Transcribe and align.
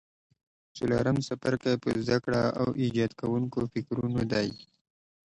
څلورم 0.77 1.17
څپرکی 1.27 1.73
په 1.83 1.89
زده 2.03 2.17
کړه 2.23 2.43
او 2.61 2.67
ایجادوونکو 2.81 3.59
فکرونو 3.73 4.21
دی. 4.31 4.49